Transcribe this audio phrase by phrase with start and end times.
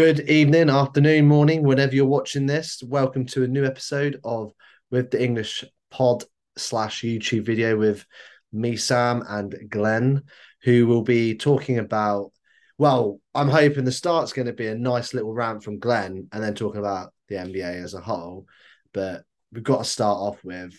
[0.00, 2.82] Good evening, afternoon, morning, whenever you're watching this.
[2.82, 4.54] Welcome to a new episode of
[4.90, 6.24] With the English Pod
[6.56, 8.06] slash YouTube video with
[8.50, 10.22] me, Sam, and Glen,
[10.62, 12.32] who will be talking about.
[12.78, 16.42] Well, I'm hoping the start's going to be a nice little rant from Glen and
[16.42, 18.46] then talking about the NBA as a whole.
[18.94, 20.72] But we've got to start off with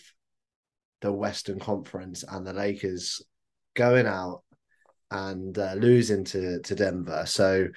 [1.00, 3.22] the Western Conference and the Lakers
[3.74, 4.42] going out
[5.12, 7.22] and uh, losing to, to Denver.
[7.24, 7.68] So,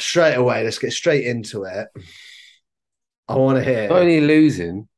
[0.00, 1.88] straight away, let's get straight into it.
[3.28, 3.88] I want to hear.
[3.88, 4.88] Not only losing,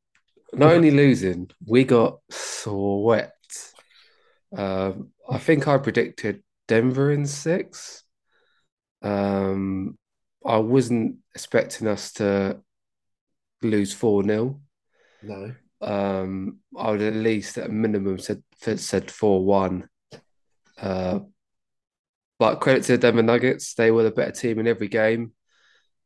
[0.53, 3.73] not only losing, we got swept.
[4.55, 8.03] Um, I think I predicted Denver in six.
[9.01, 9.97] Um,
[10.45, 12.59] I wasn't expecting us to
[13.61, 14.61] lose 4 0.
[15.21, 15.55] No.
[15.81, 19.89] Um, I would at least, at a minimum, said said 4 1.
[20.79, 21.19] Uh,
[22.43, 25.31] but credit to the Denver Nuggets, they were the better team in every game.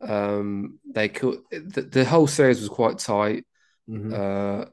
[0.01, 3.43] Um, they could the, the whole series was quite tight.
[3.89, 4.13] Mhm.
[4.13, 4.65] Uh,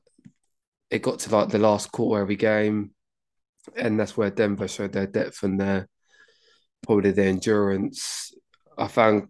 [0.91, 2.91] it got to like the last quarter every game,
[3.75, 5.89] and that's where Denver showed their depth and their
[6.83, 8.35] probably their endurance.
[8.77, 9.29] I found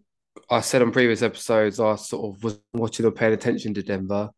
[0.51, 4.31] I said on previous episodes I sort of was watching or paying attention to Denver.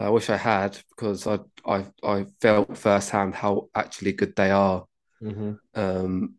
[0.00, 4.86] I wish I had because I I I felt firsthand how actually good they are.
[5.22, 5.60] Mhm.
[5.74, 6.34] Um,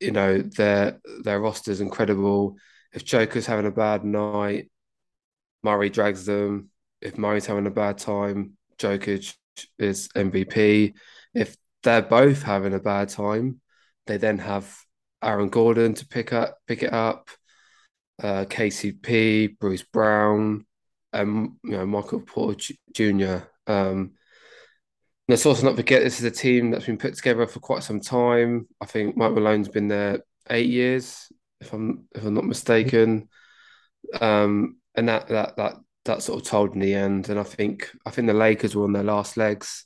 [0.00, 2.56] you know, their their roster's incredible.
[2.92, 4.70] If Joker's having a bad night,
[5.62, 6.70] Murray drags them.
[7.00, 9.34] If Murray's having a bad time, Jokic
[9.78, 10.94] is MVP.
[11.34, 13.60] If they're both having a bad time,
[14.06, 14.76] they then have
[15.22, 17.28] Aaron Gordon to pick up pick it up,
[18.22, 20.66] uh, KCP, Bruce Brown,
[21.12, 23.38] and you know Michael Porter Jr.
[23.66, 24.12] Um,
[25.28, 28.00] let's also not forget this is a team that's been put together for quite some
[28.00, 28.66] time.
[28.80, 33.28] I think Mike Malone's been there eight years, if I'm if I'm not mistaken.
[34.20, 37.28] Um, and that that that that sort of told in the end.
[37.28, 39.84] And I think I think the Lakers were on their last legs.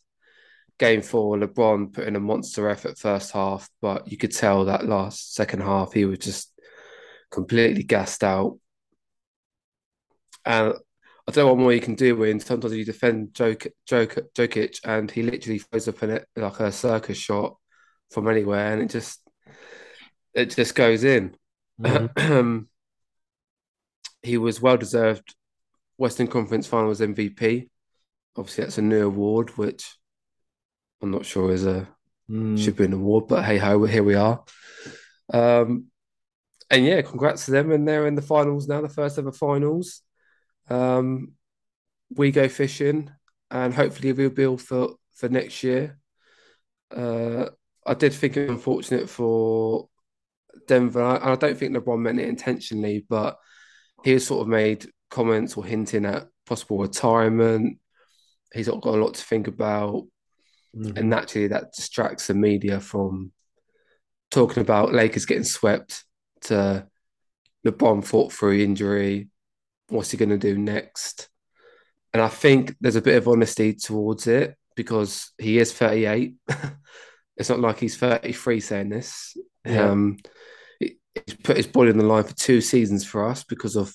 [0.79, 4.87] Game four, LeBron put in a monster effort first half, but you could tell that
[4.87, 6.53] last second half he was just
[7.31, 8.59] completely gassed out.
[10.45, 10.75] And
[11.29, 14.81] I don't know what more you can do when sometimes you defend Jok Jok Jokic
[14.85, 17.57] and he literally throws up in it like a circus shot
[18.11, 19.21] from anywhere and it just
[20.35, 21.37] it just goes in.
[21.81, 22.67] Mhm.
[24.23, 25.35] he was well deserved
[25.97, 27.69] Western Conference Finals MVP.
[28.37, 29.97] Obviously, that's a new award, which
[31.03, 31.89] I'm not sure is a
[32.31, 32.57] Mm.
[32.59, 34.43] should be an award, but hey ho, here we are.
[35.33, 35.87] Um,
[36.71, 40.03] and yeah, congrats to them, and they're in the finals now, the first ever finals.
[40.69, 41.33] Um,
[42.15, 43.11] we go fishing,
[43.51, 45.99] and hopefully we'll build for for next year.
[46.91, 47.47] Uh,
[47.87, 49.89] I did think it was unfortunate for
[50.67, 53.39] Denver, and I don't think LeBron meant it intentionally, but
[54.05, 57.79] he has sort of made comments or hinting at possible retirement.
[58.53, 60.07] He's got a lot to think about,
[60.75, 60.97] Mhm.
[60.97, 63.33] and naturally that distracts the media from
[64.31, 66.05] talking about Lakers getting swept
[66.43, 66.89] to
[67.67, 69.29] LeBron fought through injury.
[69.93, 71.29] What's he going to do next?
[72.13, 76.35] And I think there's a bit of honesty towards it because he is 38.
[77.37, 79.37] it's not like he's 33 saying this.
[79.65, 79.91] Yeah.
[79.91, 80.19] Um,
[80.81, 83.95] he- he's put his body on the line for two seasons for us because of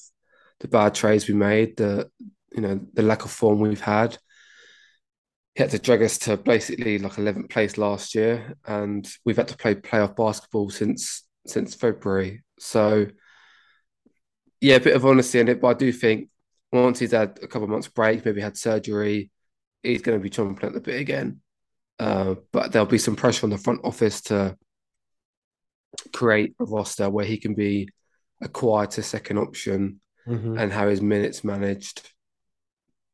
[0.59, 2.09] the bad trades we made, the
[2.51, 4.17] you know the lack of form we've had.
[5.55, 9.47] He had to drag us to basically like 11th place last year, and we've had
[9.49, 12.43] to play playoff basketball since since February.
[12.59, 13.07] So
[14.61, 16.29] yeah, a bit of honesty in it, but I do think
[16.71, 19.31] once he's had a couple of months break, maybe had surgery,
[19.83, 21.41] he's going to be chomping at the bit again.
[21.99, 24.57] Uh, but there'll be some pressure on the front office to
[26.13, 27.89] create a roster where he can be
[28.41, 30.59] a quieter second option Mhm.
[30.59, 32.11] and how his minutes managed,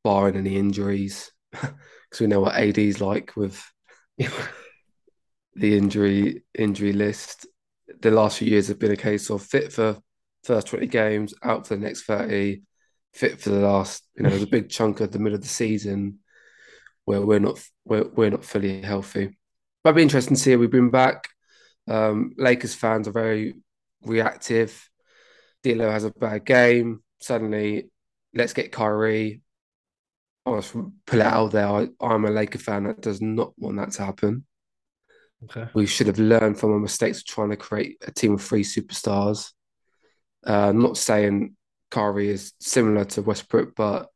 [0.04, 3.64] barring any injuries, because we know what AD's like with
[5.56, 7.46] the injury injury list.
[8.02, 9.98] The last few years have been a case of fit for
[10.44, 12.62] first 20 games, out for the next 30,
[13.14, 15.48] fit for the last, you know, there's a big chunk of the middle of the
[15.48, 16.20] season
[17.06, 19.38] where we're not we're, we're not fully healthy.
[19.84, 21.28] But it'd be interesting to see we bring back.
[21.88, 23.56] Um, Lakers fans are very
[24.04, 24.90] reactive.
[25.64, 27.04] D'Lo has a bad game.
[27.20, 27.90] Suddenly,
[28.34, 29.42] let's get Kyrie.
[30.46, 31.68] I'll just pull it out there.
[31.68, 34.46] I, I'm a Laker fan that does not want that to happen.
[35.46, 35.70] Okay.
[35.74, 38.64] We should have learned from our mistakes of trying to create a team of three
[38.64, 39.52] superstars.
[40.46, 41.56] Uh, not saying
[41.92, 44.10] Kyrie is similar to Westbrook, but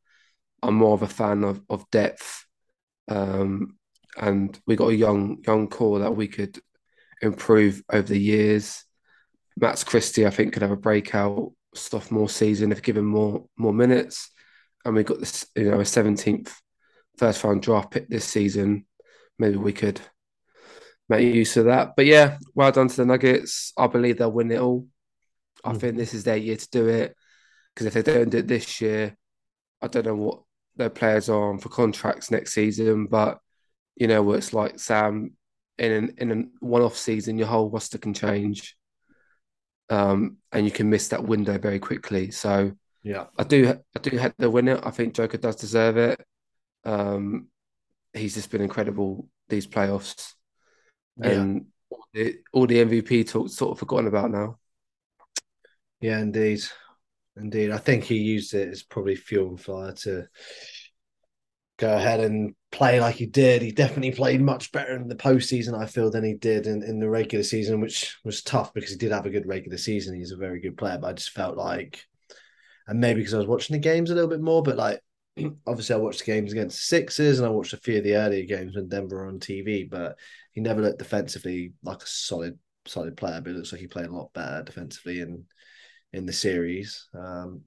[0.62, 2.44] I'm more of a fan of, of depth.
[3.08, 3.76] Um,
[4.16, 6.58] and we got a young young core that we could
[7.22, 8.84] improve over the years.
[9.56, 14.30] Max Christie, I think, could have a breakout sophomore season if given more more minutes,
[14.84, 16.60] and we got this you know a seventeenth
[17.16, 18.86] first round draft pick this season,
[19.38, 20.00] maybe we could
[21.08, 21.94] make use of that.
[21.96, 23.72] But yeah, well done to the Nuggets.
[23.76, 24.86] I believe they'll win it all.
[25.64, 25.80] I mm.
[25.80, 27.14] think this is their year to do it
[27.74, 29.16] because if they don't do it this year,
[29.80, 30.40] I don't know what
[30.76, 33.06] their players are on for contracts next season.
[33.06, 33.38] But
[33.96, 35.32] you know what it's like, Sam.
[35.78, 38.76] In an, in a one-off season, your whole roster can change,
[39.90, 42.32] um, and you can miss that window very quickly.
[42.32, 42.72] So
[43.04, 44.80] yeah, I do I do have to win it.
[44.82, 46.20] I think Joker does deserve it.
[46.84, 47.46] Um,
[48.12, 50.34] he's just been incredible these playoffs,
[51.16, 51.30] yeah.
[51.30, 54.58] and all the, all the MVP talk sort of forgotten about now.
[56.00, 56.60] Yeah, indeed.
[57.36, 57.70] Indeed.
[57.70, 60.26] I think he used it as probably fuel and fire to
[61.78, 63.62] go ahead and play like he did.
[63.62, 66.98] He definitely played much better in the postseason, I feel, than he did in, in
[66.98, 70.16] the regular season, which was tough because he did have a good regular season.
[70.16, 72.04] He's a very good player, but I just felt like,
[72.88, 75.00] and maybe because I was watching the games a little bit more, but like,
[75.66, 78.16] obviously I watched the games against the Sixers and I watched a few of the
[78.16, 80.18] earlier games when Denver were on TV, but
[80.52, 84.06] he never looked defensively like a solid, solid player, but it looks like he played
[84.06, 85.44] a lot better defensively and
[86.12, 87.06] in the series.
[87.14, 87.62] Um,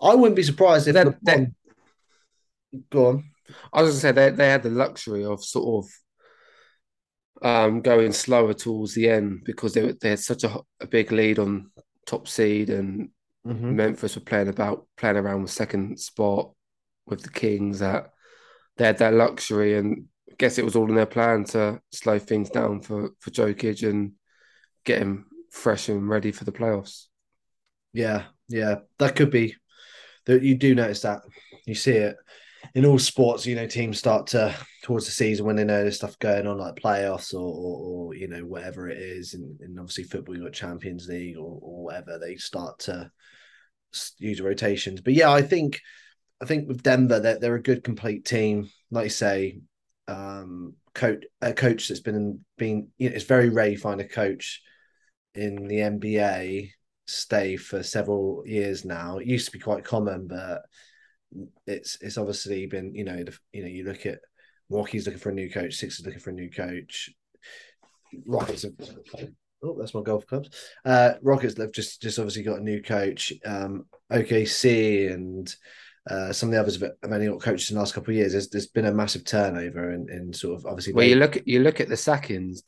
[0.00, 1.46] I wouldn't be surprised if that, that,
[2.90, 3.24] go on.
[3.72, 5.90] I was going to say they they had the luxury of sort of
[7.42, 11.38] um, going slower towards the end because they they had such a, a big lead
[11.38, 11.70] on
[12.06, 13.10] top seed and
[13.46, 13.76] mm-hmm.
[13.76, 16.50] Memphis were playing about playing around with second spot
[17.06, 18.10] with the Kings that
[18.76, 22.18] they had that luxury and I guess it was all in their plan to slow
[22.18, 24.12] things down for for Jokic and
[24.84, 27.06] get him fresh and ready for the playoffs.
[27.94, 29.56] Yeah, yeah, that could be.
[30.26, 31.22] That you do notice that
[31.66, 32.16] you see it
[32.74, 33.46] in all sports.
[33.46, 36.58] You know, teams start to towards the season when they know there's stuff going on,
[36.58, 40.42] like playoffs or, or, or you know whatever it is, and, and obviously football, you
[40.44, 42.18] got Champions League or, or whatever.
[42.18, 43.10] They start to
[44.18, 45.00] use rotations.
[45.00, 45.80] But yeah, I think
[46.42, 48.70] I think with Denver, they're, they're a good complete team.
[48.90, 49.60] Like you say,
[50.08, 54.08] um, coach a coach that's been been you know, it's very rare you find a
[54.08, 54.62] coach
[55.34, 56.72] in the NBA
[57.06, 59.18] stay for several years now.
[59.18, 60.62] It used to be quite common, but
[61.66, 64.20] it's it's obviously been you know the, you know you look at
[64.70, 67.10] Milwaukee's looking for a new coach, Sixers looking for a new coach,
[68.26, 68.62] Rockets.
[68.62, 68.72] Have,
[69.62, 70.50] oh, that's my golf clubs.
[70.84, 73.32] Uh, Rockets have just just obviously got a new coach.
[73.44, 75.54] Um, OKC and
[76.08, 78.32] uh, some of the others have, only got coaches in the last couple of years.
[78.32, 80.92] There's, there's been a massive turnover in, in sort of obviously.
[80.92, 81.10] Well, they...
[81.10, 82.62] you look at you look at the sackings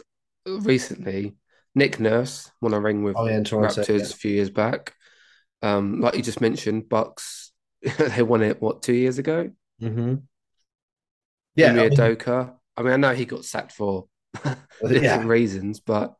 [0.46, 1.34] recently.
[1.76, 4.04] Nick Nurse won a ring with oh, yeah, Toronto, Raptors yeah.
[4.04, 4.94] a few years back.
[5.62, 7.52] Um, like you just mentioned, Bucks
[7.98, 9.50] they won it what two years ago.
[9.80, 10.16] Mm-hmm.
[11.54, 12.54] Yeah, Ime Udoka.
[12.76, 14.06] I mean, I know he got sacked for
[14.82, 15.22] different yeah.
[15.24, 16.14] reasons, but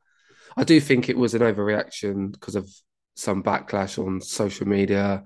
[0.57, 2.71] I do think it was an overreaction because of
[3.15, 5.25] some backlash on social media,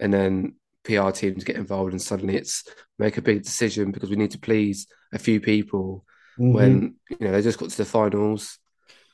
[0.00, 2.64] and then PR teams get involved, and suddenly it's
[2.98, 6.06] make a big decision because we need to please a few people.
[6.38, 6.52] Mm-hmm.
[6.52, 8.58] When you know they just got to the finals,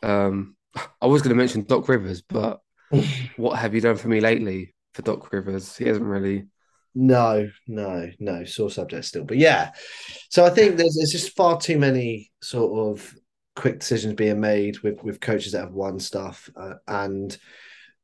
[0.05, 0.57] um,
[1.01, 2.61] I was going to mention Doc Rivers, but
[3.37, 5.77] what have you done for me lately for Doc Rivers?
[5.77, 6.47] He hasn't really.
[6.95, 9.25] No, no, no, sore subject still.
[9.25, 9.73] But yeah,
[10.31, 13.15] so I think there's, there's just far too many sort of
[13.57, 17.37] quick decisions being made with with coaches that have won stuff, uh, and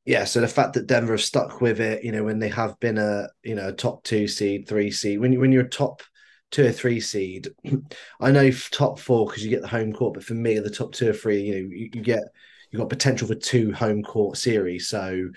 [0.04, 2.80] yeah, so the fact that Denver have stuck with it, you know, when they have
[2.80, 5.68] been a you know a top two seed, three seed, when you when you're a
[5.68, 6.02] top
[6.50, 7.48] two or three seed.
[8.20, 10.92] I know top four because you get the home court, but for me, the top
[10.92, 12.22] two or three, you know, you, you get
[12.70, 14.88] you got potential for two home court series.
[14.88, 15.30] So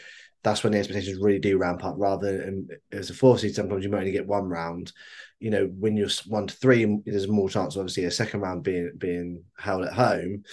[0.43, 1.95] that's when the expectations really do ramp up.
[1.97, 4.91] Rather than as a four seed, sometimes you might only get one round.
[5.39, 8.91] You know, when you're one to three, there's more chance, obviously, a second round being
[8.97, 10.43] being held at home.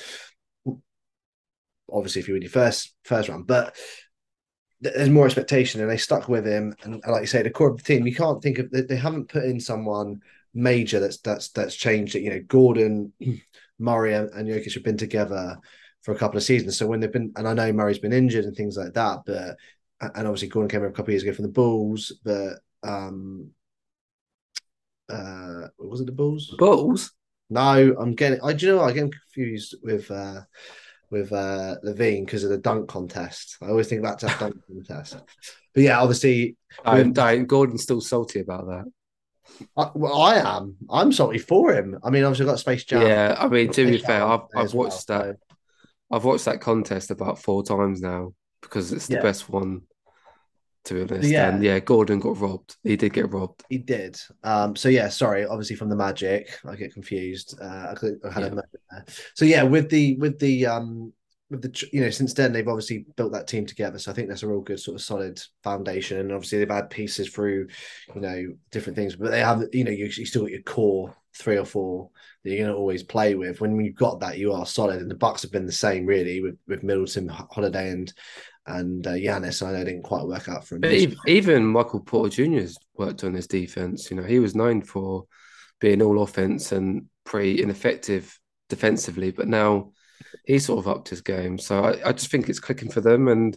[1.92, 3.76] Obviously, if you win your first first round, but
[4.80, 6.74] there's more expectation, and they stuck with him.
[6.82, 9.28] And like you say, the core of the team, you can't think of they haven't
[9.28, 10.20] put in someone
[10.54, 12.22] major that's that's that's changed it.
[12.22, 13.12] You know, Gordon,
[13.78, 15.58] Murray, and, and Jokic have been together
[16.02, 16.78] for a couple of seasons.
[16.78, 19.56] So when they've been, and I know Murray's been injured and things like that, but
[20.00, 23.50] and obviously Gordon came over a couple of years ago from the Bulls, but um,
[25.08, 26.54] uh, was it the Bulls?
[26.58, 27.12] Bulls?
[27.50, 28.40] No, I'm getting.
[28.42, 30.42] I do you know I get confused with uh
[31.10, 33.56] with uh LaVine because of the dunk contest.
[33.60, 35.16] I always think about that dunk contest.
[35.74, 37.46] But yeah, obviously, don't, don't.
[37.46, 38.84] Gordon's still salty about that.
[39.76, 40.76] I, well, I am.
[40.88, 41.98] I'm sorry for him.
[42.02, 43.02] I mean, obviously, I've got Space Jam.
[43.02, 45.36] Yeah, I mean, to be fair, I've, I've watched well, that.
[45.36, 45.56] So.
[46.10, 49.22] I've watched that contest about four times now because it's the yeah.
[49.22, 49.82] best one.
[50.84, 52.76] To be honest, yeah, and yeah, Gordon got robbed.
[52.82, 53.64] He did get robbed.
[53.68, 54.18] He did.
[54.42, 55.44] Um, so yeah, sorry.
[55.44, 57.54] Obviously, from the Magic, I get confused.
[57.60, 58.46] Uh, I, had yeah.
[58.46, 59.04] a moment there.
[59.34, 61.12] So yeah, with the with the um
[61.50, 64.44] the you know since then they've obviously built that team together so i think that's
[64.44, 67.66] a real good sort of solid foundation and obviously they've had pieces through
[68.14, 71.14] you know different things but they have you know you, you still got your core
[71.36, 72.08] three or four
[72.42, 75.10] that you're going to always play with when you've got that you are solid and
[75.10, 78.12] the bucks have been the same really with with middleton holiday and
[78.66, 80.82] and uh, Giannis, I know didn't quite work out for him.
[80.82, 80.92] But
[81.26, 82.60] even Michael Porter Jr.
[82.60, 84.10] has worked on his defense.
[84.10, 85.24] You know, he was known for
[85.80, 88.38] being all offense and pretty ineffective
[88.68, 89.92] defensively, but now
[90.50, 91.58] he's sort of upped his game.
[91.58, 93.28] So I, I just think it's clicking for them.
[93.28, 93.56] And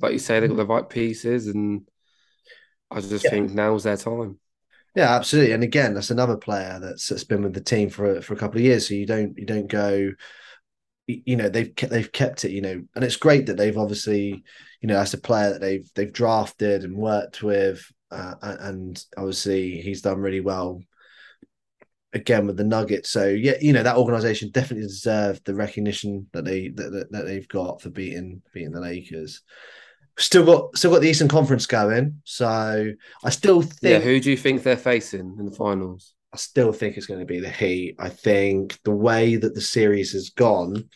[0.00, 1.46] like you say, they've got the right pieces.
[1.46, 1.88] And
[2.90, 3.30] I just yeah.
[3.30, 4.38] think now's their time.
[4.94, 5.52] Yeah, absolutely.
[5.52, 8.58] And again, that's another player that's, that's been with the team for for a couple
[8.58, 8.86] of years.
[8.86, 10.12] So you don't you don't go,
[11.06, 14.44] you know, they've kept, they've kept it, you know, and it's great that they've obviously,
[14.80, 19.80] you know, as a player that they've they've drafted and worked with, uh, and obviously
[19.80, 20.80] he's done really well
[22.14, 23.10] again with the Nuggets.
[23.10, 27.48] So yeah, you know that organization definitely deserved the recognition that they that, that they've
[27.48, 29.42] got for beating beating the Lakers.
[30.16, 32.92] Still got still got the Eastern Conference going, so
[33.24, 33.82] I still think.
[33.82, 36.14] Yeah, who do you think they're facing in the finals?
[36.32, 37.96] I still think it's going to be the Heat.
[37.98, 40.88] I think the way that the series has gone.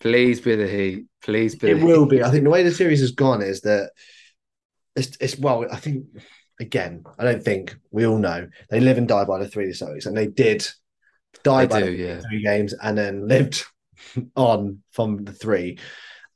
[0.00, 1.06] Please be the Heat.
[1.22, 1.70] Please be.
[1.70, 2.22] It will be.
[2.22, 3.90] I think the way the series has gone is that
[4.96, 5.66] it's, it's well.
[5.70, 6.06] I think
[6.60, 10.06] again, I don't think we all know they live and die by the three Celtics,
[10.06, 10.66] and they did
[11.42, 12.20] die they by do, the yeah.
[12.20, 13.64] three games and then lived
[14.36, 15.78] on from the three.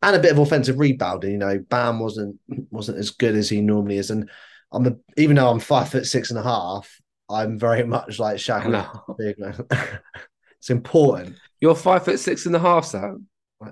[0.02, 2.38] And a bit of offensive rebounding, you know, Bam wasn't
[2.70, 4.10] wasn't as good as he normally is.
[4.10, 4.28] And
[4.72, 7.00] I'm a, even though I'm five foot six and a half,
[7.30, 8.64] I'm very much like Shaq.
[10.58, 11.36] It's important.
[11.60, 13.26] You're five foot six and a half, Sam.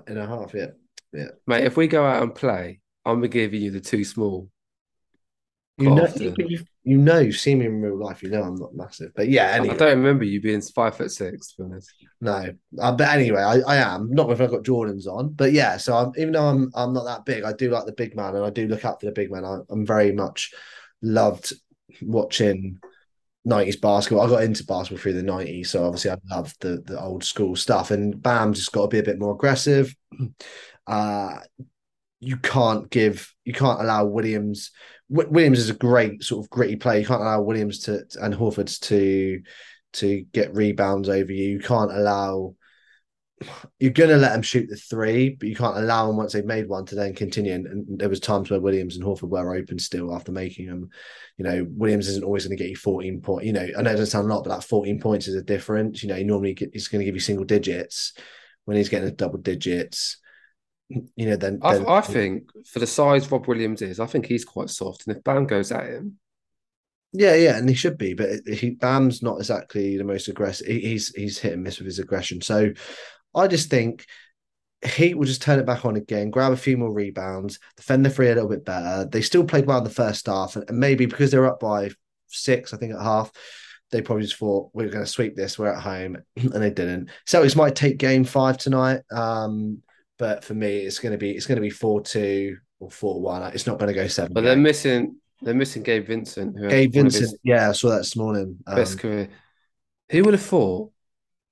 [0.05, 0.67] And a half, yeah.
[1.11, 1.29] Yeah.
[1.47, 4.49] Mate, if we go out and play, I'm gonna give you the two small.
[5.83, 8.23] You know, you, you know, you've seen me in real life.
[8.23, 9.47] You know, I'm not massive, but yeah.
[9.47, 9.75] Anyway.
[9.75, 11.53] I don't remember you being five foot six.
[11.53, 11.79] To
[12.21, 12.53] no.
[12.79, 15.77] Uh, but anyway, I, I am not if I've got Jordans on, but yeah.
[15.77, 18.35] So I'm, even though I'm I'm not that big, I do like the big man,
[18.35, 19.45] and I do look up for the big man.
[19.45, 20.53] I, I'm very much
[21.01, 21.53] loved
[22.01, 22.79] watching
[23.47, 24.25] 90s basketball.
[24.25, 27.55] I got into basketball through the 90s, so obviously I love the the old school
[27.55, 27.91] stuff.
[27.91, 29.95] And Bam just got to be a bit more aggressive.
[30.85, 31.39] Uh,
[32.23, 34.71] you can't give, you can't allow Williams
[35.13, 36.99] Williams is a great sort of gritty player.
[36.99, 39.41] You can't allow Williams to and Horford's to
[39.93, 41.49] to get rebounds over you.
[41.49, 42.55] You can't allow.
[43.77, 46.69] You're to let them shoot the three, but you can't allow them once they've made
[46.69, 47.53] one to then continue.
[47.53, 50.89] And, and there was times where Williams and Horford were open still after making them.
[51.37, 53.45] You know, Williams isn't always going to get you 14 points.
[53.45, 55.43] You know, I know it doesn't sound a lot, but that 14 points is a
[55.43, 56.01] difference.
[56.01, 58.13] You know, he normally get, he's going to give you single digits
[58.63, 60.21] when he's getting a double digits
[61.15, 64.25] you know, then, then I, I, think for the size Rob Williams is, I think
[64.25, 65.07] he's quite soft.
[65.07, 66.19] And if Bam goes at him,
[67.11, 70.67] yeah, yeah, and he should be, but he Bam's not exactly the most aggressive.
[70.67, 72.41] He's he's hit and miss with his aggression.
[72.41, 72.73] So
[73.35, 74.05] I just think
[74.83, 78.09] Heat will just turn it back on again, grab a few more rebounds, defend the
[78.09, 79.07] free a little bit better.
[79.09, 81.91] They still played well in the first half, and maybe because they're up by
[82.27, 83.31] six, I think at half,
[83.91, 85.57] they probably just thought we're going to sweep this.
[85.57, 87.09] We're at home, and they didn't.
[87.27, 89.01] Celtics might take game five tonight.
[89.11, 89.81] Um,
[90.23, 93.19] but for me, it's going to be it's going to be four two or four
[93.19, 93.43] one.
[93.51, 94.31] It's not going to go seven.
[94.31, 96.55] But they're missing they're missing Gabe Vincent.
[96.69, 98.57] Gabe Vincent, yeah, I saw that this morning.
[98.65, 99.27] Um, best career.
[100.11, 100.93] Who would have thought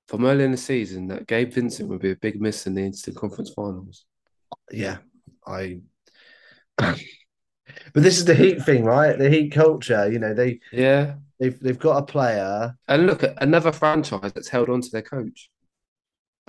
[0.08, 2.80] from early in the season that Gabe Vincent would be a big miss in the
[2.80, 4.06] Eastern Conference Finals?
[4.70, 4.96] Yeah,
[5.46, 5.80] I.
[6.78, 6.96] but
[7.92, 9.18] this is the Heat thing, right?
[9.18, 10.10] The Heat culture.
[10.10, 12.74] You know, they yeah they've they've got a player.
[12.88, 15.50] And look at another franchise that's held on to their coach.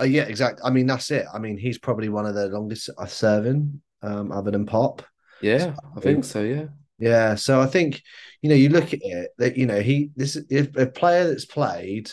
[0.00, 0.62] Uh, yeah, exactly.
[0.64, 1.26] I mean, that's it.
[1.32, 5.02] I mean, he's probably one of the longest serving, um, other than Pop.
[5.40, 6.42] Yeah, so, I think so.
[6.42, 6.66] Yeah,
[6.98, 7.34] yeah.
[7.34, 8.02] So I think
[8.42, 11.44] you know, you look at it that you know he this if a player that's
[11.44, 12.10] played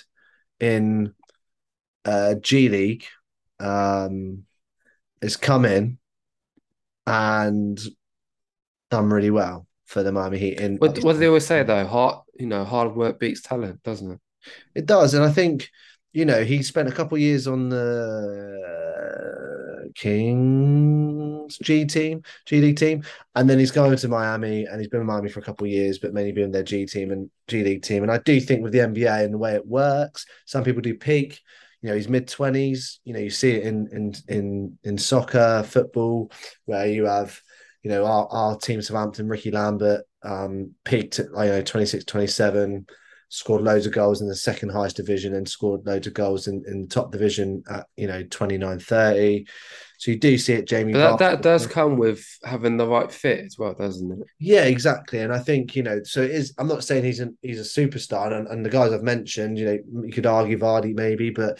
[0.60, 1.14] in
[2.06, 3.06] uh, G League
[3.60, 4.44] um,
[5.22, 5.98] has come in
[7.08, 7.80] and
[8.90, 10.60] done really well for the Miami Heat.
[10.60, 11.86] In what, what do they always say though?
[11.86, 14.20] Hard, you know, hard work beats talent, doesn't it?
[14.76, 15.70] It does, and I think
[16.13, 18.62] you know, he spent a couple years on the
[19.96, 23.03] Kings G team, G League team,
[23.36, 25.72] and then he's going to Miami, and he's been in Miami for a couple of
[25.72, 28.03] years, but mainly been their G team and G League team.
[28.03, 30.96] And I do think with the NBA and the way it works, some people do
[30.96, 31.39] peak.
[31.82, 33.00] You know, he's mid twenties.
[33.03, 36.32] You know, you see it in in in in soccer, football,
[36.65, 37.39] where you have,
[37.84, 42.86] you know, our, our team Southampton, Rickie Lambert, um, peaked at you know 26, 27
[43.34, 46.62] scored loads of goals in the second highest division and scored loads of goals in,
[46.68, 49.48] in the top division at you know 29 30
[49.98, 53.46] so you do see it jamie that, that does come with having the right fit
[53.46, 56.68] as well doesn't it yeah exactly and i think you know so it is i'm
[56.68, 59.78] not saying he's a he's a superstar and, and the guys i've mentioned you know
[60.04, 61.58] you could argue vardy maybe but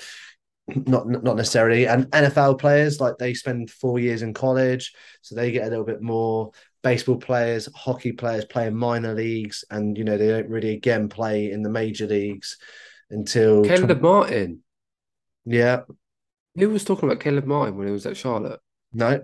[0.75, 1.88] not not necessarily.
[1.88, 5.86] And NFL players like they spend four years in college, so they get a little
[5.86, 6.51] bit more.
[6.84, 11.10] Baseball players, hockey players play in minor leagues, and you know they don't really again
[11.10, 12.58] play in the major leagues
[13.12, 14.64] until Caleb 20 Martin.
[15.46, 15.82] yeah
[16.56, 18.60] Who was talking about Caleb Martin when he was at Charlotte?
[18.94, 19.22] no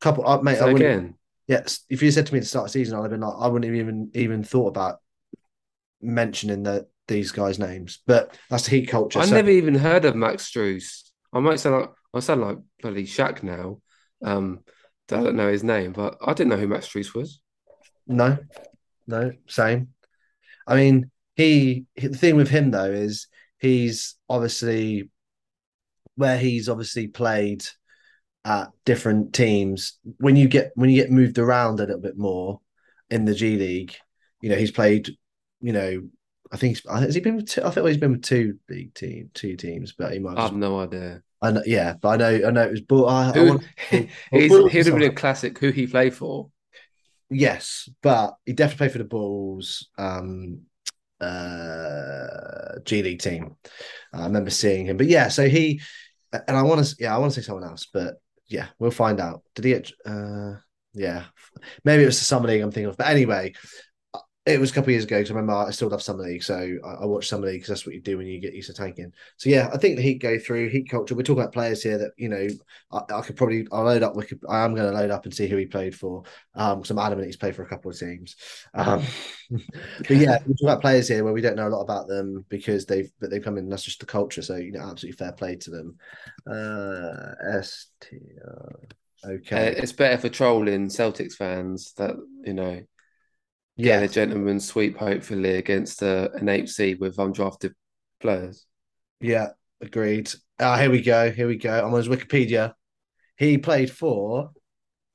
[0.00, 0.56] couple uh, mate.
[0.56, 1.14] I So wouldn't, again,
[1.46, 3.20] yes, if you said to me at the start of the season, I'd have been
[3.20, 4.98] like, I wouldn't even even thought about
[6.00, 8.00] mentioning the these guys' names.
[8.06, 9.18] But that's the heat culture.
[9.18, 11.10] I so- never even heard of Max Strus.
[11.32, 13.80] I might sound like I sound like bloody Shaq now.
[14.22, 14.74] Um, that
[15.10, 17.40] I don't know his name, but I didn't know who Max Strus was.
[18.06, 18.38] No,
[19.06, 19.88] no, same.
[20.66, 23.26] I mean, he the thing with him though is
[23.58, 25.10] he's obviously
[26.16, 27.64] where he's obviously played
[28.44, 29.98] at different teams.
[30.18, 32.60] When you get when you get moved around a little bit more
[33.10, 33.94] in the G League,
[34.42, 35.10] you know, he's played.
[35.60, 36.02] You know,
[36.52, 38.94] I think he's, has he been with two, I think he's been with two league
[38.94, 40.38] team, two teams, but he might.
[40.38, 41.22] I Have have no idea.
[41.40, 42.80] I know, yeah, but I know, I know it was.
[42.80, 43.64] But I, I want,
[44.30, 45.58] he's, Bulls he'd have been classic.
[45.58, 46.50] Who he played for?
[47.30, 50.62] Yes, but he definitely played for the Bulls um
[51.20, 53.56] uh G League team.
[54.12, 54.96] I remember seeing him.
[54.96, 55.80] But yeah, so he
[56.32, 58.14] and I want to yeah, I want to say someone else, but
[58.48, 59.42] yeah, we'll find out.
[59.54, 60.54] Did he get uh
[60.94, 61.24] yeah.
[61.84, 62.96] Maybe it was the summer league I'm thinking of.
[62.96, 63.52] But anyway,
[64.48, 66.42] it was a couple of years ago because I remember I still love summer league,
[66.42, 68.68] so I, I watched summer league because that's what you do when you get used
[68.68, 69.12] to tanking.
[69.36, 71.14] So yeah, I think the Heat go through Heat culture.
[71.14, 72.48] We're talking about players here that you know
[72.90, 74.16] I, I could probably I'll load up.
[74.16, 76.22] Wiki, I am going to load up and see who he played for.
[76.54, 78.36] Um, I'm adamant he's played for a couple of teams.
[78.74, 79.02] Um,
[79.50, 82.44] but yeah, we're talking about players here where we don't know a lot about them
[82.48, 83.68] because they've but they've come in.
[83.68, 84.42] That's just the culture.
[84.42, 85.96] So you know, absolutely fair play to them.
[86.46, 88.80] Uh, S T R.
[89.22, 89.74] Uh, Okay.
[89.76, 92.14] it's better for trolling Celtics fans that
[92.44, 92.80] you know
[93.78, 94.00] yeah.
[94.00, 97.74] a gentleman's sweep hopefully against uh, an seed with undrafted
[98.20, 98.66] players.
[99.20, 99.48] Yeah,
[99.80, 100.30] agreed.
[100.60, 101.30] Ah, here we go.
[101.30, 101.78] Here we go.
[101.78, 102.74] I'm on his Wikipedia.
[103.36, 104.50] He played for.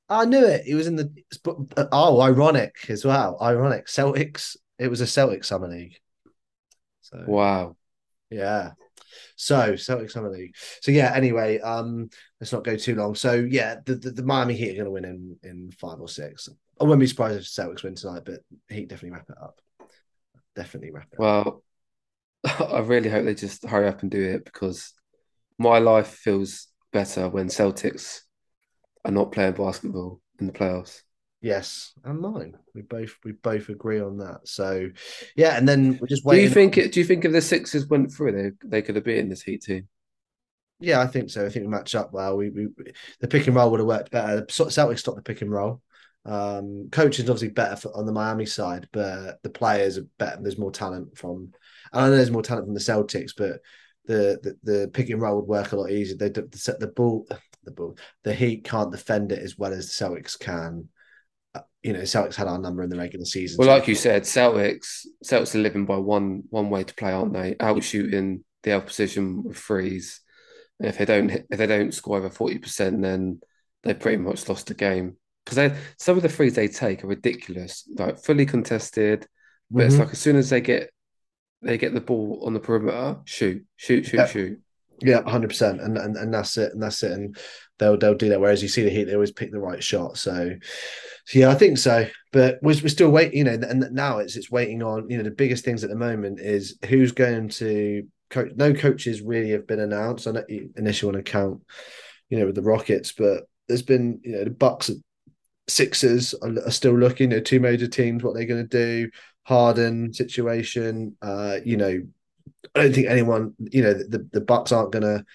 [0.10, 0.64] I knew it.
[0.64, 1.14] He was in the.
[1.92, 3.38] Oh, ironic as well.
[3.42, 3.88] Ironic.
[3.88, 4.56] Celtics.
[4.80, 5.98] It was a Celtic summer league.
[7.02, 7.76] So Wow.
[8.30, 8.72] yeah.
[9.36, 10.56] So Celtic summer league.
[10.82, 11.14] So yeah.
[11.14, 13.16] Anyway, um, let's not go too long.
[13.16, 16.08] So yeah, the the, the Miami Heat are going to win in in five or
[16.08, 16.50] six.
[16.80, 19.60] I wouldn't be surprised if Celtics win tonight, but Heat definitely wrap it up.
[20.56, 21.20] Definitely wrap it up.
[21.20, 21.64] Well,
[22.74, 24.94] I really hope they just hurry up and do it because
[25.58, 28.22] my life feels better when Celtics
[29.06, 31.02] are not playing basketball in the playoffs.
[31.42, 32.58] Yes, and mine.
[32.74, 34.48] We both we both agree on that.
[34.48, 34.90] So,
[35.36, 36.94] yeah, and then we're just Do you think it?
[36.94, 39.62] Do you think if the Sixers went through, they they could have beaten this Heat
[39.62, 39.90] team?
[40.80, 41.46] Yeah, I think so.
[41.46, 42.38] I think we match up well.
[42.38, 42.68] We, we
[43.20, 44.46] the pick and roll would have worked better.
[44.46, 45.82] Celtics stopped the pick and roll.
[46.26, 50.42] Um, coaching's obviously better for, on the Miami side, but the players are better.
[50.42, 51.52] There's more talent from.
[51.92, 53.60] I know there's more talent from the Celtics, but
[54.06, 56.18] the the, the pick and roll would work a lot easier.
[56.18, 57.28] They the, the, the ball,
[57.64, 60.90] the ball, the Heat can't defend it as well as the Celtics can.
[61.54, 63.58] Uh, You know, Celtics had our number in the regular season.
[63.58, 67.34] Well, like you said, Celtics Celtics are living by one one way to play, aren't
[67.34, 67.56] they?
[67.60, 70.22] Out shooting the opposition with threes.
[70.80, 73.42] And if they don't if they don't score over forty percent, then
[73.84, 75.18] they pretty much lost the game.
[75.46, 79.28] Because some of the threes they take are ridiculous, like fully contested.
[79.70, 80.00] But it's Mhm.
[80.00, 80.90] like as soon as they get
[81.62, 84.26] they get the ball on the perimeter, shoot, shoot, shoot, Yeah.
[84.28, 84.60] shoot.
[85.02, 87.38] Yeah, hundred percent, and and and that's it, and that's it, and
[87.80, 88.40] they'll they'll do that.
[88.42, 90.18] Whereas you see the Heat, they always pick the right shot.
[90.18, 90.52] So,
[91.26, 92.08] so yeah, I think so.
[92.32, 95.10] But we're, we're still waiting, you know, and now it's it's waiting on.
[95.10, 98.52] You know, the biggest things at the moment is who's going to coach.
[98.56, 100.28] No coaches really have been announced.
[100.28, 101.62] I know you initially want to count,
[102.30, 104.92] you know, with the Rockets, but there's been you know the Bucks,
[105.68, 107.30] Sixers are, are still looking.
[107.30, 109.10] Know, two major teams, what they're going to do.
[109.44, 112.02] Harden situation, uh, you know,
[112.76, 115.26] I don't think anyone, you know, the the Bucks aren't going to,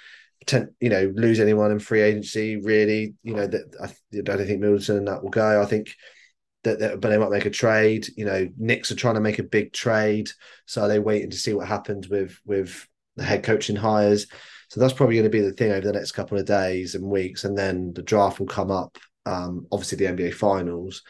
[0.48, 2.56] pretend, you know, lose anyone in free agency.
[2.56, 3.14] really.
[3.22, 5.60] You know, that I, I don't think Middleton and that will go.
[5.60, 5.94] I think
[6.64, 8.08] that, that, but they might make a trade.
[8.16, 10.30] You know, Knicks are trying to make a big trade,
[10.66, 12.86] so they're they waiting to see what happens with with
[13.16, 14.26] the head coaching hires.
[14.70, 17.04] So that's probably going to be the thing over the next couple of days and
[17.04, 18.98] weeks, and then the draft will come up.
[19.28, 21.02] Um, obviously, the NBA finals.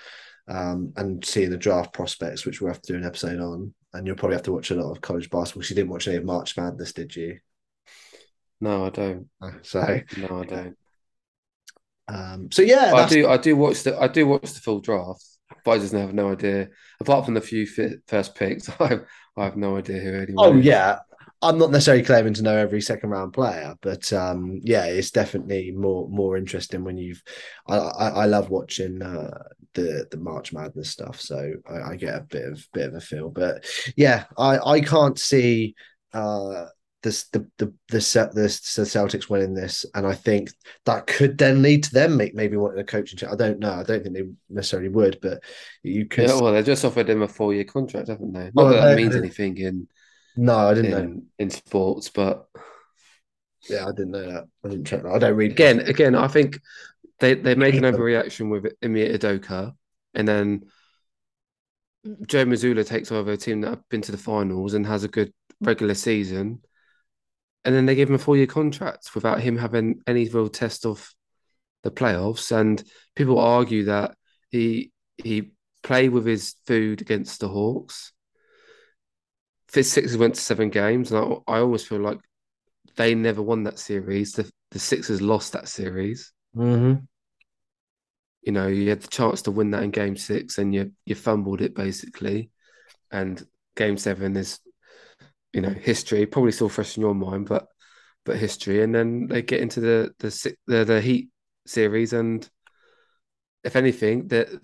[0.50, 3.74] Um, and seeing the draft prospects, which we'll have to do an episode on.
[3.92, 5.62] And you'll probably have to watch a lot of college basketball.
[5.68, 7.38] You didn't watch any of March Madness, did you?
[8.60, 9.28] No, I don't.
[9.62, 10.76] So, No, I don't.
[12.08, 13.28] um, so yeah, I do.
[13.28, 13.98] I do watch the.
[14.00, 15.22] I do watch the full draft,
[15.64, 16.68] but I just have no idea.
[17.00, 19.04] Apart from the few fi- first picks, I have.
[19.36, 20.34] I have no idea who anyone.
[20.38, 20.64] Oh is.
[20.64, 20.98] yeah,
[21.40, 25.70] I'm not necessarily claiming to know every second round player, but um, yeah, it's definitely
[25.70, 27.22] more more interesting when you've.
[27.66, 32.16] I I, I love watching uh, the the March Madness stuff, so I, I get
[32.16, 33.30] a bit of bit of a feel.
[33.30, 33.64] But
[33.96, 35.76] yeah, I I can't see
[36.12, 36.66] uh,
[37.02, 40.50] this the the the, the, the Celtics winning this, and I think
[40.86, 43.28] that could then lead to them maybe wanting a coaching.
[43.28, 43.72] I don't know.
[43.72, 45.42] I don't think they necessarily would, but
[45.82, 46.28] you could.
[46.28, 48.50] Yeah, well, they just offered him a four year contract, haven't they?
[48.54, 49.88] Not that that means anything in.
[50.40, 52.46] No, I didn't in, know in sports, but
[53.68, 54.44] yeah, I didn't know that.
[54.64, 55.12] I didn't check that.
[55.12, 55.50] I don't read.
[55.50, 56.60] Again, again, I think
[57.18, 59.74] they they make an overreaction with Ime Udoka,
[60.14, 60.66] and then
[62.24, 65.08] Joe Mazzulla takes over a team that have been to the finals and has a
[65.08, 66.62] good regular season,
[67.64, 70.86] and then they give him a four year contract without him having any real test
[70.86, 71.12] of
[71.82, 72.52] the playoffs.
[72.56, 72.80] And
[73.16, 74.14] people argue that
[74.50, 75.50] he he
[75.82, 78.12] played with his food against the Hawks.
[79.68, 82.18] Fitz Sixers went to seven games, and I, I almost feel like
[82.96, 84.32] they never won that series.
[84.32, 86.32] The the Sixers lost that series.
[86.56, 87.04] Mm-hmm.
[88.42, 91.14] You know, you had the chance to win that in Game Six, and you you
[91.14, 92.50] fumbled it basically.
[93.10, 93.42] And
[93.76, 94.60] Game Seven is,
[95.52, 96.26] you know, history.
[96.26, 97.66] Probably still fresh in your mind, but
[98.24, 98.82] but history.
[98.82, 101.28] And then they get into the the the, the Heat
[101.66, 102.48] series, and
[103.64, 104.60] if anything, the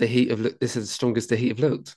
[0.00, 1.96] the Heat of this is the strongest the Heat have looked.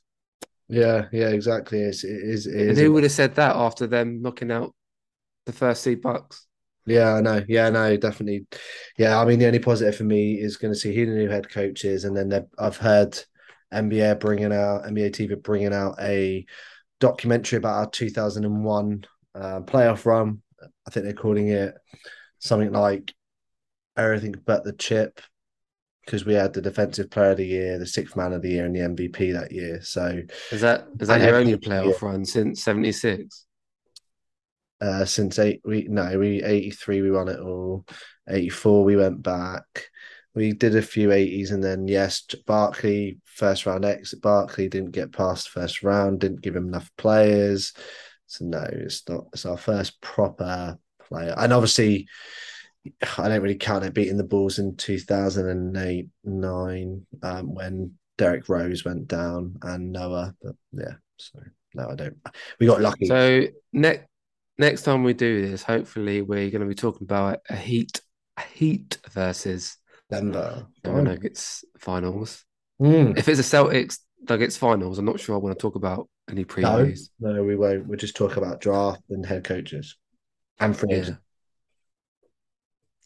[0.70, 1.82] Yeah, yeah, exactly.
[1.82, 2.48] It's, it is.
[2.48, 4.74] It and is who would have said that after them knocking out
[5.46, 6.46] the first seed Bucks?
[6.86, 7.44] Yeah, I know.
[7.48, 8.48] Yeah, no, definitely.
[8.98, 11.30] Yeah, I mean, the only positive for me is going to see who the new
[11.30, 13.18] head coach is, and then I've heard
[13.74, 16.46] NBA bringing out NBA TV bringing out a
[17.00, 20.42] documentary about our 2001 uh, playoff run.
[20.86, 21.76] I think they're calling it
[22.40, 23.14] something like
[23.96, 25.22] everything but the chip
[26.08, 28.66] because we had the defensive player of the year, the sixth man of the year,
[28.66, 29.82] and the MVP that year.
[29.84, 33.46] So is that is that your only playoff run since '76?
[34.82, 37.86] uh, since eight we no we 83 we won it all.
[38.30, 39.90] 84 we went back.
[40.36, 45.12] We did a few 80s and then yes Barkley first round exit Barkley didn't get
[45.12, 47.74] past first round didn't give him enough players.
[48.28, 51.34] So no it's not it's our first proper player.
[51.38, 52.08] And obviously
[53.18, 58.84] I don't really count it beating the Bulls in 2008 9 um, when Derrick Rose
[58.84, 61.40] went down and Noah but yeah so
[61.74, 62.18] no I don't
[62.60, 64.08] we got lucky so next
[64.58, 68.02] next time we do this, hopefully we're going to be talking about a Heat,
[68.38, 69.78] a Heat versus
[70.10, 72.46] Denver Denver Nuggets finals.
[72.82, 73.18] Mm.
[73.18, 76.46] If it's a Celtics Nuggets finals, I'm not sure I want to talk about any
[76.46, 77.10] previews.
[77.20, 77.88] No, no we won't.
[77.88, 79.96] We'll just talk about draft and head coaches
[80.60, 81.16] and free yeah.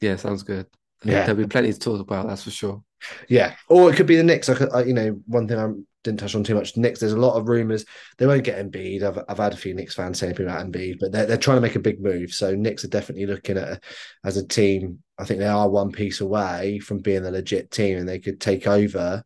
[0.01, 0.67] Yeah, sounds good.
[1.03, 2.27] Yeah, there'll be plenty to talk about.
[2.27, 2.83] That's for sure.
[3.27, 4.49] Yeah, or it could be the Knicks.
[4.49, 6.75] I, could, I you know, one thing I'm didn't touch on too much.
[6.77, 7.85] Knicks, there's a lot of rumors
[8.17, 9.03] they won't get Embiid.
[9.03, 11.61] I've I've had a few Knicks fans saying about Embiid, but they're they're trying to
[11.61, 12.33] make a big move.
[12.33, 13.83] So Knicks are definitely looking at
[14.23, 15.01] as a team.
[15.17, 18.41] I think they are one piece away from being a legit team, and they could
[18.41, 19.23] take over.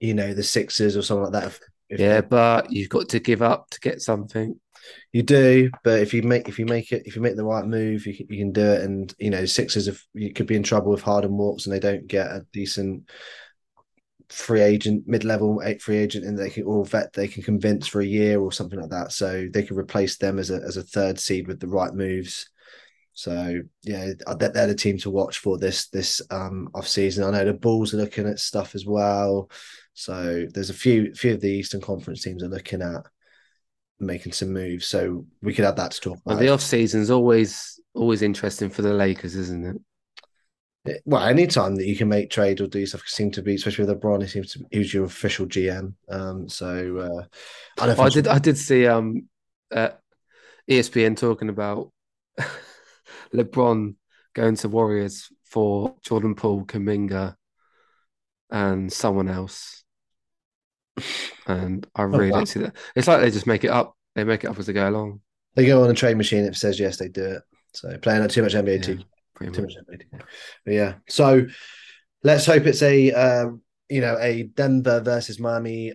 [0.00, 1.46] You know, the Sixers or something like that.
[1.46, 4.60] If, if yeah, but you've got to give up to get something.
[5.12, 7.64] You do, but if you make if you make it if you make the right
[7.64, 8.82] move, you can, you can do it.
[8.82, 11.80] And you know, Sixers if you could be in trouble if Harden walks and they
[11.80, 13.10] don't get a decent
[14.28, 17.86] free agent, mid level eight free agent, and they can all vet they can convince
[17.86, 19.12] for a year or something like that.
[19.12, 22.48] So they can replace them as a as a third seed with the right moves.
[23.14, 27.24] So yeah, they're, they're the team to watch for this this um off season.
[27.24, 29.50] I know the Bulls are looking at stuff as well.
[29.94, 33.02] So there's a few few of the Eastern Conference teams are looking at
[34.00, 34.86] making some moves.
[34.86, 36.26] So we could add that to talk about.
[36.26, 39.80] Well, the off season's always always interesting for the Lakers, isn't it?
[41.04, 44.00] well, anytime that you can make trade or do stuff seem to be, especially with
[44.00, 45.94] LeBron, he seems to be your official GM.
[46.08, 47.26] Um, so
[47.78, 49.28] uh, I, I did I did see um,
[49.70, 49.90] uh,
[50.70, 51.92] ESPN talking about
[53.34, 53.94] LeBron
[54.34, 57.34] going to Warriors for Jordan Poole, Kuminga,
[58.50, 59.84] and someone else.
[61.46, 62.36] And I oh, really oh, wow.
[62.38, 62.76] don't see that.
[62.94, 63.96] It's like they just make it up.
[64.14, 65.20] They make it up as they go along.
[65.54, 66.44] They go on a trade machine.
[66.44, 67.42] If it says yes, they do it.
[67.72, 69.04] So playing too much NBA yeah.
[69.34, 69.74] Pretty much.
[70.64, 70.94] But yeah.
[71.08, 71.46] So
[72.22, 75.94] let's hope it's a um, you know a Denver versus Miami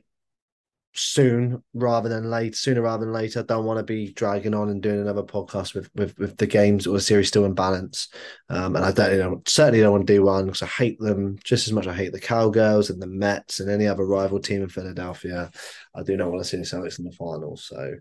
[0.95, 4.83] soon rather than late sooner rather than later don't want to be dragging on and
[4.83, 8.09] doing another podcast with with, with the games or the series still in balance
[8.49, 10.99] um, and i don't you know certainly don't want to do one because i hate
[10.99, 14.39] them just as much i hate the cowgirls and the mets and any other rival
[14.39, 15.49] team in philadelphia
[15.95, 17.95] i do not want to see the celtics in the finals so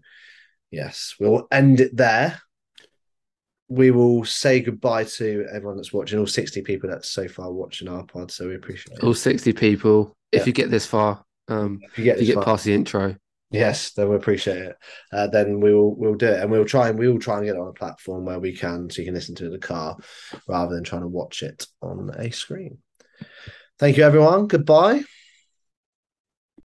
[0.70, 2.38] yes we'll end it there
[3.68, 7.88] we will say goodbye to everyone that's watching, all 60 people that's so far watching
[7.88, 8.30] our pod.
[8.30, 9.02] So we appreciate it.
[9.02, 10.14] All 60 people.
[10.30, 10.40] Yeah.
[10.40, 13.16] If you get this far, um, if you get, if you get past the intro.
[13.50, 14.76] Yes, then we appreciate it.
[15.12, 17.44] Uh, then we will we'll do it, and we'll try and we will try and
[17.44, 19.52] get it on a platform where we can, so you can listen to it in
[19.52, 19.96] the car
[20.48, 22.78] rather than trying to watch it on a screen.
[23.78, 24.46] Thank you, everyone.
[24.46, 25.02] Goodbye.